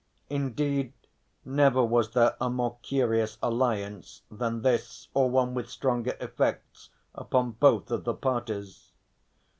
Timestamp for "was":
1.85-2.13